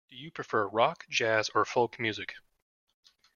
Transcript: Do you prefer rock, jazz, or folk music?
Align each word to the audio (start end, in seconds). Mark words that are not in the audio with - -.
Do 0.09 0.15
you 0.15 0.31
prefer 0.31 0.67
rock, 0.67 1.05
jazz, 1.11 1.51
or 1.53 1.63
folk 1.63 1.99
music? 1.99 2.33